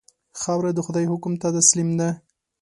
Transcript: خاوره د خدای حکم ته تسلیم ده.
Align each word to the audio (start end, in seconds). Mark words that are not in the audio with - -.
خاوره 0.41 0.71
د 0.75 0.79
خدای 0.85 1.05
حکم 1.11 1.33
ته 1.41 1.47
تسلیم 1.57 1.89
ده. 1.99 2.09